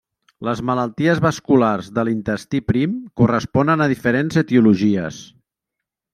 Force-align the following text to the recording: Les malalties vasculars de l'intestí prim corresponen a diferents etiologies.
Les 0.45 0.61
malalties 0.69 1.19
vasculars 1.25 1.89
de 1.97 2.05
l'intestí 2.07 2.63
prim 2.71 2.97
corresponen 3.23 3.85
a 3.87 3.89
diferents 3.93 4.43
etiologies. 4.45 5.23